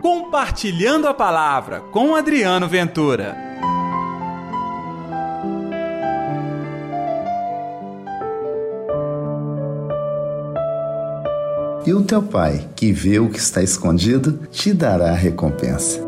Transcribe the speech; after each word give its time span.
Compartilhando 0.00 1.08
a 1.08 1.14
Palavra 1.14 1.80
com 1.90 2.14
Adriano 2.14 2.68
Ventura. 2.68 3.36
E 11.84 11.92
o 11.92 12.02
teu 12.02 12.22
pai, 12.22 12.68
que 12.76 12.92
vê 12.92 13.18
o 13.18 13.28
que 13.28 13.38
está 13.38 13.60
escondido, 13.60 14.38
te 14.52 14.72
dará 14.72 15.10
a 15.10 15.14
recompensa. 15.14 16.00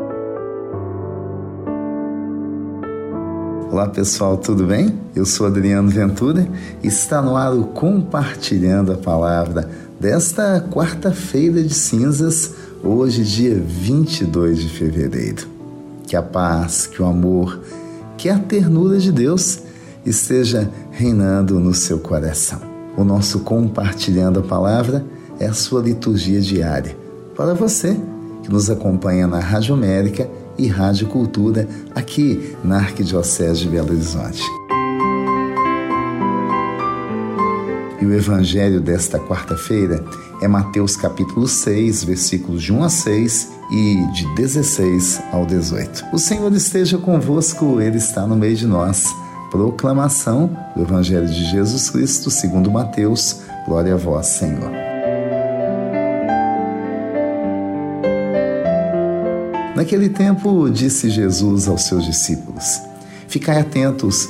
Olá 3.69 3.89
pessoal, 3.89 4.37
tudo 4.37 4.65
bem? 4.65 4.97
Eu 5.13 5.25
sou 5.25 5.47
Adriano 5.47 5.89
Ventura 5.89 6.47
e 6.81 6.87
está 6.87 7.21
no 7.21 7.35
ar 7.35 7.53
o 7.53 7.65
Compartilhando 7.65 8.93
a 8.93 8.97
Palavra 8.97 9.69
desta 9.99 10.65
quarta-feira 10.71 11.61
de 11.61 11.73
cinzas 11.73 12.60
hoje, 12.83 13.23
dia 13.23 13.55
22 13.55 14.59
de 14.59 14.69
fevereiro. 14.69 15.47
Que 16.07 16.15
a 16.15 16.21
paz, 16.21 16.87
que 16.87 17.01
o 17.01 17.05
amor, 17.05 17.59
que 18.17 18.29
a 18.29 18.37
ternura 18.37 18.97
de 18.97 19.11
Deus 19.11 19.59
esteja 20.05 20.69
reinando 20.91 21.59
no 21.59 21.73
seu 21.73 21.99
coração. 21.99 22.59
O 22.97 23.03
nosso 23.03 23.39
compartilhando 23.39 24.39
a 24.39 24.43
palavra 24.43 25.05
é 25.39 25.45
a 25.45 25.53
sua 25.53 25.81
liturgia 25.81 26.41
diária. 26.41 26.97
Para 27.35 27.53
você 27.53 27.97
que 28.43 28.51
nos 28.51 28.69
acompanha 28.69 29.27
na 29.27 29.39
Rádio 29.39 29.73
América 29.73 30.29
e 30.57 30.67
Rádio 30.67 31.07
Cultura, 31.07 31.67
aqui 31.95 32.55
na 32.63 32.77
Arquidiocese 32.77 33.61
de 33.61 33.69
Belo 33.69 33.91
Horizonte. 33.91 34.60
E 38.01 38.05
o 38.05 38.11
evangelho 38.15 38.81
desta 38.81 39.19
quarta-feira 39.19 40.03
é 40.41 40.47
Mateus 40.47 40.95
capítulo 40.95 41.47
6, 41.47 42.03
versículos 42.03 42.63
de 42.63 42.73
1 42.73 42.83
a 42.83 42.89
6 42.89 43.51
e 43.71 43.95
de 44.11 44.35
16 44.35 45.21
ao 45.31 45.45
18. 45.45 46.05
O 46.11 46.17
Senhor 46.17 46.51
esteja 46.51 46.97
convosco, 46.97 47.79
ele 47.79 47.97
está 47.97 48.25
no 48.25 48.35
meio 48.35 48.55
de 48.55 48.65
nós. 48.65 49.05
Proclamação 49.51 50.49
do 50.75 50.81
evangelho 50.81 51.27
de 51.27 51.51
Jesus 51.51 51.91
Cristo, 51.91 52.31
segundo 52.31 52.71
Mateus. 52.71 53.41
Glória 53.67 53.93
a 53.93 53.97
vós, 53.97 54.25
Senhor. 54.25 54.71
Naquele 59.75 60.09
tempo, 60.09 60.69
disse 60.71 61.07
Jesus 61.07 61.67
aos 61.67 61.83
seus 61.83 62.03
discípulos: 62.03 62.81
Ficai 63.27 63.59
atentos 63.59 64.29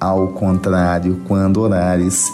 Ao 0.00 0.28
contrário, 0.28 1.22
quando 1.26 1.60
orares, 1.60 2.24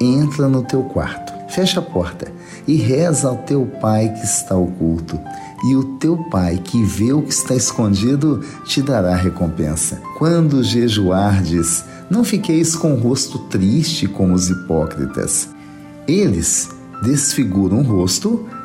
entra 0.00 0.48
no 0.48 0.62
teu 0.62 0.82
quarto, 0.84 1.32
fecha 1.52 1.80
a 1.80 1.82
porta 1.82 2.32
e 2.66 2.76
reza 2.76 3.28
ao 3.28 3.36
teu 3.36 3.66
pai 3.80 4.08
que 4.08 4.24
está 4.24 4.56
oculto. 4.56 5.20
E 5.64 5.76
o 5.76 5.98
teu 5.98 6.16
pai 6.30 6.58
que 6.62 6.82
vê 6.82 7.12
o 7.12 7.22
que 7.22 7.32
está 7.32 7.54
escondido 7.54 8.40
te 8.64 8.80
dará 8.80 9.14
recompensa. 9.14 10.00
Quando 10.16 10.62
jejuardes, 10.62 11.84
não 12.08 12.24
fiqueis 12.24 12.74
com 12.74 12.94
o 12.94 12.98
rosto 12.98 13.38
triste 13.50 14.08
como 14.08 14.34
os 14.34 14.48
hipócritas. 14.48 15.50
Eles 16.08 16.70
desfiguram 17.02 17.80
o 17.80 17.82
rosto 17.82 18.46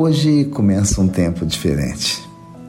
Hoje 0.00 0.44
começa 0.44 1.00
um 1.00 1.08
tempo 1.08 1.44
diferente. 1.44 2.22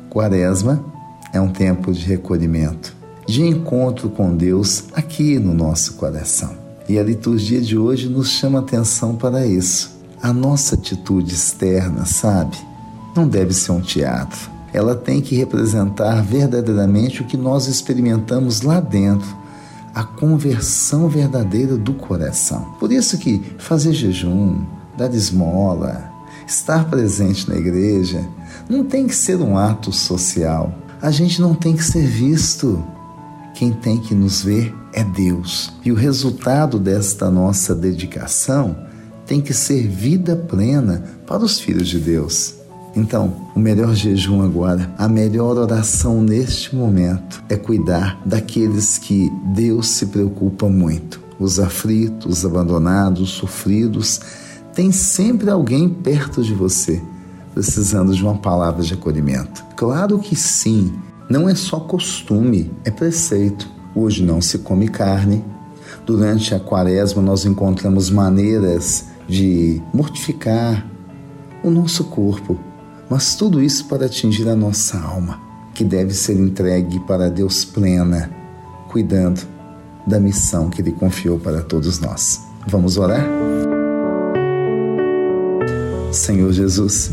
Quaresma 0.09 0.83
é 1.31 1.39
um 1.39 1.47
tempo 1.47 1.93
de 1.93 2.03
recolhimento, 2.03 2.91
de 3.27 3.43
encontro 3.43 4.09
com 4.09 4.35
Deus 4.35 4.85
aqui 4.93 5.37
no 5.37 5.53
nosso 5.53 5.93
coração. 5.93 6.57
E 6.89 6.97
a 6.97 7.03
liturgia 7.03 7.61
de 7.61 7.77
hoje 7.77 8.09
nos 8.09 8.29
chama 8.29 8.57
atenção 8.57 9.15
para 9.15 9.45
isso. 9.45 9.95
A 10.19 10.33
nossa 10.33 10.73
atitude 10.73 11.35
externa, 11.35 12.03
sabe, 12.03 12.57
não 13.15 13.27
deve 13.27 13.53
ser 13.53 13.73
um 13.73 13.81
teatro. 13.81 14.49
Ela 14.73 14.95
tem 14.95 15.21
que 15.21 15.35
representar 15.35 16.23
verdadeiramente 16.23 17.21
o 17.21 17.25
que 17.25 17.37
nós 17.37 17.67
experimentamos 17.67 18.63
lá 18.63 18.79
dentro, 18.79 19.37
a 19.93 20.03
conversão 20.03 21.07
verdadeira 21.07 21.77
do 21.77 21.93
coração. 21.93 22.73
Por 22.79 22.91
isso 22.91 23.19
que 23.19 23.39
fazer 23.59 23.93
jejum, 23.93 24.65
dar 24.97 25.13
esmola, 25.13 26.17
Estar 26.49 26.89
presente 26.89 27.47
na 27.47 27.55
igreja 27.57 28.27
não 28.67 28.83
tem 28.83 29.05
que 29.05 29.15
ser 29.15 29.35
um 29.35 29.55
ato 29.55 29.91
social. 29.91 30.73
A 30.99 31.11
gente 31.11 31.39
não 31.39 31.53
tem 31.53 31.75
que 31.75 31.83
ser 31.83 32.07
visto. 32.07 32.83
Quem 33.53 33.71
tem 33.71 33.99
que 33.99 34.15
nos 34.15 34.41
ver 34.41 34.75
é 34.91 35.03
Deus. 35.03 35.71
E 35.85 35.91
o 35.91 35.95
resultado 35.95 36.79
desta 36.79 37.29
nossa 37.29 37.75
dedicação 37.75 38.75
tem 39.27 39.39
que 39.39 39.53
ser 39.53 39.87
vida 39.87 40.35
plena 40.35 41.03
para 41.27 41.43
os 41.43 41.59
filhos 41.59 41.87
de 41.87 41.99
Deus. 41.99 42.55
Então, 42.95 43.51
o 43.55 43.59
melhor 43.59 43.93
jejum 43.93 44.41
agora, 44.41 44.91
a 44.97 45.07
melhor 45.07 45.55
oração 45.55 46.19
neste 46.19 46.75
momento 46.75 47.43
é 47.47 47.55
cuidar 47.55 48.19
daqueles 48.25 48.97
que 48.97 49.31
Deus 49.53 49.87
se 49.89 50.07
preocupa 50.07 50.67
muito: 50.67 51.21
os 51.39 51.59
aflitos, 51.59 52.39
os 52.39 52.45
abandonados, 52.45 53.21
os 53.21 53.29
sofridos 53.29 54.19
tem 54.73 54.91
sempre 54.91 55.49
alguém 55.49 55.89
perto 55.89 56.43
de 56.43 56.53
você 56.53 57.01
precisando 57.53 58.13
de 58.13 58.23
uma 58.23 58.37
palavra 58.37 58.81
de 58.81 58.93
acolhimento. 58.93 59.65
Claro 59.75 60.19
que 60.19 60.35
sim, 60.35 60.93
não 61.29 61.49
é 61.49 61.55
só 61.55 61.79
costume, 61.79 62.71
é 62.85 62.91
preceito. 62.91 63.69
Hoje 63.93 64.23
não 64.23 64.41
se 64.41 64.59
come 64.59 64.87
carne. 64.87 65.43
Durante 66.05 66.55
a 66.55 66.59
quaresma, 66.59 67.21
nós 67.21 67.45
encontramos 67.45 68.09
maneiras 68.09 69.05
de 69.27 69.81
mortificar 69.93 70.85
o 71.63 71.69
nosso 71.69 72.05
corpo, 72.05 72.57
mas 73.09 73.35
tudo 73.35 73.61
isso 73.61 73.85
para 73.85 74.05
atingir 74.05 74.47
a 74.47 74.55
nossa 74.55 74.97
alma, 74.97 75.39
que 75.73 75.83
deve 75.83 76.13
ser 76.13 76.39
entregue 76.39 76.99
para 77.01 77.29
Deus 77.29 77.65
plena, 77.65 78.31
cuidando 78.87 79.41
da 80.07 80.19
missão 80.19 80.69
que 80.69 80.81
Ele 80.81 80.93
confiou 80.93 81.37
para 81.37 81.61
todos 81.61 81.99
nós. 81.99 82.41
Vamos 82.65 82.97
orar? 82.97 83.58
Senhor 86.11 86.51
Jesus, 86.51 87.11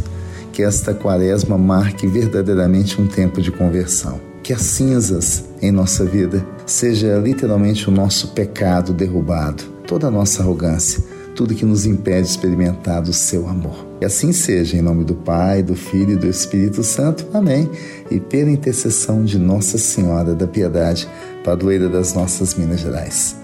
que 0.53 0.63
esta 0.63 0.95
quaresma 0.95 1.59
marque 1.59 2.07
verdadeiramente 2.07 3.01
um 3.01 3.07
tempo 3.07 3.41
de 3.43 3.51
conversão. 3.53 4.21
Que 4.43 4.53
as 4.53 4.63
cinzas 4.63 5.45
em 5.61 5.71
nossa 5.71 6.05
vida 6.05 6.47
seja 6.65 7.19
literalmente 7.19 7.89
o 7.89 7.93
nosso 7.93 8.29
pecado 8.29 8.93
derrubado, 8.93 9.65
toda 9.87 10.07
a 10.07 10.11
nossa 10.11 10.43
arrogância, 10.43 11.03
tudo 11.35 11.55
que 11.55 11.65
nos 11.65 11.85
impede 11.85 12.23
de 12.23 12.31
experimentar 12.31 13.03
do 13.03 13.13
seu 13.13 13.47
amor. 13.47 13.87
E 14.01 14.05
assim 14.05 14.33
seja, 14.33 14.77
em 14.77 14.83
nome 14.83 15.05
do 15.05 15.15
Pai, 15.15 15.63
do 15.63 15.77
Filho 15.77 16.13
e 16.13 16.17
do 16.17 16.27
Espírito 16.27 16.83
Santo. 16.83 17.27
Amém. 17.35 17.71
E 18.11 18.19
pela 18.19 18.51
intercessão 18.51 19.25
de 19.25 19.39
Nossa 19.39 19.77
Senhora 19.77 20.35
da 20.35 20.47
Piedade, 20.47 21.07
padroeira 21.45 21.89
das 21.89 22.15
nossas 22.15 22.55
Minas 22.55 22.81
Gerais. 22.81 23.37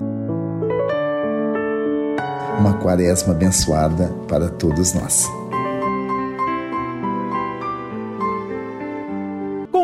Uma 2.58 2.74
quaresma 2.74 3.32
abençoada 3.32 4.06
para 4.28 4.48
todos 4.48 4.94
nós. 4.94 5.26